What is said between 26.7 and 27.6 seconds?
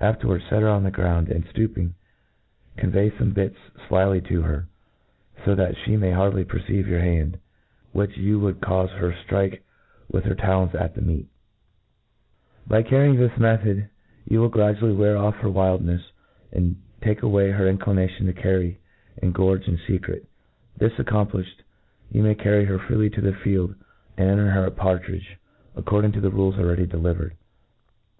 delivered.